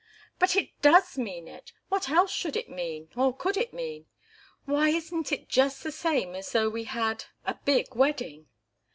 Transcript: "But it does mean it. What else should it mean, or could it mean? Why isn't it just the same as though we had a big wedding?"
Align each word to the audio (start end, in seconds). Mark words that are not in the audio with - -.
"But 0.39 0.55
it 0.55 0.71
does 0.81 1.15
mean 1.15 1.47
it. 1.47 1.73
What 1.89 2.09
else 2.09 2.31
should 2.31 2.55
it 2.57 2.71
mean, 2.71 3.09
or 3.15 3.37
could 3.37 3.55
it 3.55 3.71
mean? 3.71 4.07
Why 4.65 4.89
isn't 4.89 5.31
it 5.31 5.47
just 5.47 5.83
the 5.83 5.91
same 5.91 6.33
as 6.33 6.53
though 6.53 6.69
we 6.69 6.85
had 6.85 7.25
a 7.45 7.59
big 7.65 7.93
wedding?" 7.95 8.47